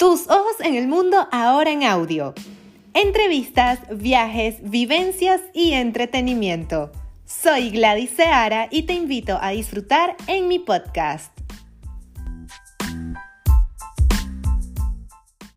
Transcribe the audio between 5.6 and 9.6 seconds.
entretenimiento. Soy Gladys Seara y te invito a